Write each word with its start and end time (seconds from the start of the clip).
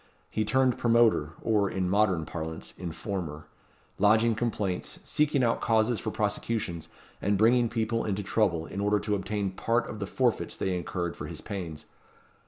He 0.31 0.43
turned 0.45 0.79
promoter, 0.79 1.33
or, 1.43 1.69
in 1.69 1.87
modern 1.87 2.25
parlance, 2.25 2.73
informer; 2.75 3.45
lodging 3.99 4.33
complaints, 4.33 4.97
seeking 5.03 5.43
out 5.43 5.61
causes 5.61 5.99
for 5.99 6.09
prosecutions, 6.09 6.87
and 7.21 7.37
bringing 7.37 7.69
people 7.69 8.03
into 8.03 8.23
trouble 8.23 8.65
in 8.65 8.81
order 8.81 8.97
to 8.99 9.13
obtain 9.13 9.51
part 9.51 9.87
of 9.87 9.99
the 9.99 10.07
forfeits 10.07 10.57
they 10.57 10.75
incurred 10.75 11.15
for 11.15 11.27
his 11.27 11.41
pains. 11.41 11.85